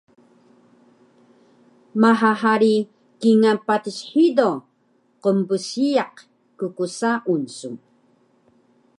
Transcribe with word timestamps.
Maha 2.03 2.31
hari 2.43 2.75
kingal 3.21 3.57
patis 3.67 3.99
hido 4.09 4.49
qnbsiyaq 5.23 6.15
kksaun 6.75 7.43
su 7.57 7.69